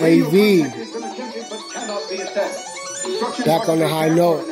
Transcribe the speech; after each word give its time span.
AV. 0.00 0.34
Back 3.44 3.68
on 3.68 3.78
the 3.78 3.88
high 3.88 4.08
note. 4.10 4.44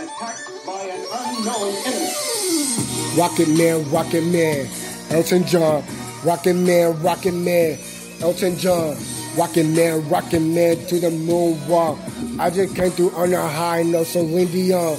Rocket 3.16 3.48
Man, 3.48 3.90
Rocket 3.90 4.24
Man, 4.24 4.66
Elton 5.10 5.44
John, 5.46 5.84
Rocket 6.24 6.54
Man, 6.54 7.02
Rocket 7.02 7.34
Man, 7.34 7.78
Elton 8.20 8.56
John, 8.56 8.96
Rocket 9.36 9.66
Man, 9.66 10.08
Rocket 10.08 10.40
Man 10.40 10.76
to 10.86 10.98
the 10.98 11.10
moon 11.10 11.58
walk. 11.68 11.98
I 12.38 12.50
just 12.50 12.74
came 12.74 12.90
through 12.90 13.10
on 13.10 13.32
a 13.34 13.46
high 13.46 13.82
note, 13.82 14.06
Celine 14.06 14.46
Dion, 14.48 14.98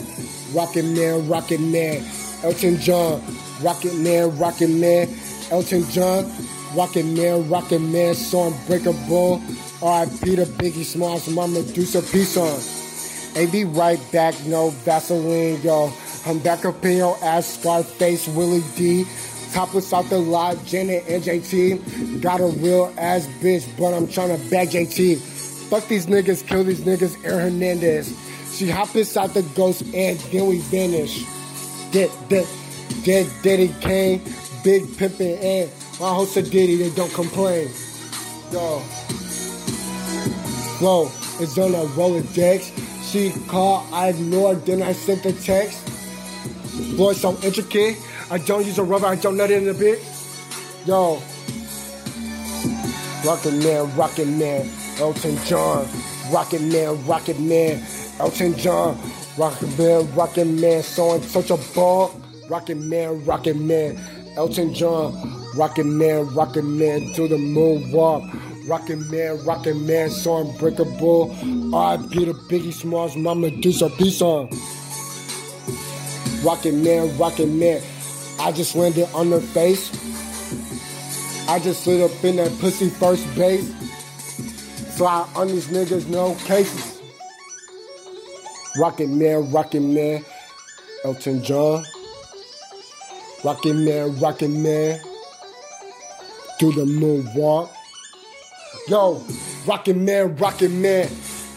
Rocket 0.54 0.86
Man, 0.86 1.28
Rocket 1.28 1.60
Man, 1.60 2.06
Elton 2.44 2.80
John, 2.80 3.22
Rocket 3.62 3.96
Man, 3.96 4.38
Rocket 4.38 4.70
Man, 4.70 5.10
Elton 5.52 5.90
John, 5.90 6.26
Rocket 6.76 7.06
Man, 7.06 7.50
rockin' 7.50 7.92
Man, 7.92 8.14
so 8.16 8.48
unbreakable. 8.48 9.42
R.I.P. 9.82 10.36
to 10.36 10.46
Biggie 10.46 10.84
Smalls, 10.84 11.30
my 11.30 11.48
Medusa 11.48 12.02
peace 12.02 12.36
on. 12.36 12.60
AV 13.38 13.76
right 13.76 14.00
back, 14.12 14.36
no 14.46 14.70
Vaseline, 14.70 15.62
yo. 15.62 15.92
I'm 16.26 16.40
back 16.40 16.66
up 16.66 16.84
in 16.84 16.98
your 16.98 17.18
ass, 17.24 17.60
Scarface, 17.60 18.28
Willie 18.30 18.64
D. 18.76 19.06
Topless 19.54 19.94
out 19.94 20.10
the 20.10 20.18
lot, 20.18 20.64
Janet 20.66 21.06
and 21.08 21.24
JT. 21.24 22.22
Got 22.22 22.42
a 22.42 22.48
real 22.48 22.94
ass 22.98 23.26
bitch, 23.42 23.66
but 23.78 23.94
I'm 23.94 24.08
trying 24.08 24.36
to 24.38 24.50
bag 24.50 24.70
JT. 24.70 25.18
Fuck 25.70 25.88
these 25.88 26.08
niggas, 26.08 26.46
kill 26.46 26.64
these 26.66 26.82
niggas, 26.82 27.24
Aaron 27.24 27.54
Hernandez. 27.54 28.14
She 28.54 28.70
hop 28.70 28.94
inside 28.96 29.34
the 29.34 29.44
ghost 29.56 29.82
and 29.94 30.20
then 30.20 30.48
we 30.48 30.60
vanish. 30.60 31.24
Dead, 31.92 32.12
dead, 32.28 32.48
dead, 33.04 33.32
Diddy 33.44 33.74
Kane, 33.80 34.22
Big 34.64 34.84
Pimpin' 34.84 35.42
and 35.42 35.72
my 36.00 36.14
host 36.14 36.38
of 36.38 36.50
Diddy, 36.50 36.76
they 36.76 36.90
don't 36.90 37.14
complain. 37.14 37.70
Yo. 38.52 38.80
Flow 40.80 41.12
it's 41.40 41.58
on 41.58 41.76
a 41.76 41.86
Rolodex. 41.96 42.72
She 43.12 43.32
called, 43.48 43.86
I 43.92 44.10
ignored, 44.10 44.66
then 44.66 44.82
I 44.82 44.94
sent 44.94 45.24
the 45.24 45.34
text. 45.34 45.86
Boy, 46.98 47.14
so 47.14 47.38
intricate. 47.44 47.98
I 48.32 48.38
don't 48.38 48.66
use 48.66 48.78
a 48.78 48.84
rubber, 48.84 49.08
I 49.08 49.16
don't 49.16 49.38
nut 49.38 49.52
it 49.52 49.62
in 49.62 49.70
a 49.70 49.74
bit. 49.74 50.00
Yo. 50.86 51.22
Rocket 53.26 53.54
Man, 53.54 53.96
Rocket 53.96 54.28
Man, 54.28 54.70
Elton 55.00 55.38
John. 55.46 55.88
Rocket 56.32 56.62
Man, 56.62 57.06
Rocket 57.06 57.40
Man, 57.40 57.84
Elton 58.20 58.56
John. 58.58 58.98
Rocket 59.38 59.78
Man, 59.78 60.16
Rocket 60.16 60.46
Man, 60.48 60.84
so 60.84 61.20
such 61.20 61.52
a 61.52 61.58
ball. 61.74 62.20
Rocket 62.50 62.78
Man, 62.78 63.26
Rocket 63.26 63.58
Man, 63.58 64.00
Elton 64.36 64.74
John. 64.74 65.14
Rocket 65.56 65.86
Man, 65.86 66.34
Rocket 66.34 66.66
Man, 66.66 67.14
to 67.14 67.28
the 67.28 67.38
moon 67.38 67.92
walk. 67.92 68.24
Rocket 68.68 69.00
Man, 69.10 69.44
Rocket 69.46 69.76
Man, 69.76 70.10
so 70.10 70.38
unbreakable. 70.38 71.32
R.I.P. 71.74 72.26
to 72.26 72.34
Biggie 72.34 72.74
Smalls, 72.74 73.16
Mama 73.16 73.50
Medusa, 73.50 73.90
peace 73.92 74.22
on. 74.22 74.50
Uh. 74.52 74.56
Rocket 76.44 76.74
Man, 76.74 77.18
Rocket 77.18 77.48
Man. 77.48 77.82
I 78.40 78.52
just 78.52 78.76
landed 78.76 79.08
on 79.14 79.32
her 79.32 79.40
face. 79.40 79.90
I 81.48 81.60
just 81.60 81.84
slid 81.84 82.02
up 82.02 82.24
in 82.24 82.36
that 82.38 82.52
pussy 82.60 82.90
first 82.90 83.24
base. 83.36 83.72
Fly 84.98 85.30
on 85.36 85.48
these 85.48 85.68
niggas, 85.68 86.08
no 86.08 86.36
cases. 86.46 87.02
Rocket 88.78 89.10
Man, 89.10 89.52
Rocket 89.52 89.82
Man, 89.82 90.26
Elton 91.04 91.44
John. 91.44 91.86
Rocket 93.46 93.76
Man, 93.76 94.20
rockin' 94.20 94.64
Man, 94.64 95.00
do 96.58 96.72
the 96.72 96.84
moonwalk. 96.84 97.70
Yo, 98.88 99.24
rockin' 99.68 100.04
Man, 100.04 100.36
rockin' 100.38 100.82
Man, 100.82 101.08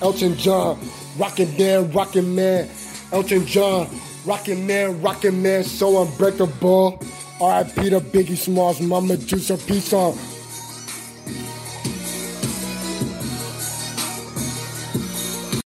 Elton 0.03 0.37
John. 0.37 0.79
rockin' 1.17 1.57
Man, 1.57 1.91
rockin' 1.93 2.35
Man, 2.35 2.69
Elton 3.11 3.47
John. 3.47 3.89
rockin' 4.27 4.67
Man, 4.67 5.01
rockin' 5.01 5.43
Man, 5.43 5.65
so 5.65 6.03
unbreakable. 6.03 7.03
R.I.P. 7.41 7.89
to 7.89 8.01
Biggie 8.01 8.37
Smalls, 8.37 8.83
Mama 8.83 9.17
Juice, 9.17 9.49
a 9.49 9.57
peace 9.57 9.95
on. 9.95 10.15